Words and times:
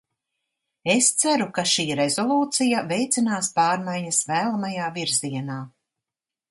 Es 0.93 1.09
ceru, 1.23 1.45
ka 1.57 1.65
šī 1.73 1.85
rezolūcija 2.01 2.81
veicinās 2.93 3.53
pārmaiņas 3.61 4.25
vēlamajā 4.35 4.93
virzienā. 5.01 5.63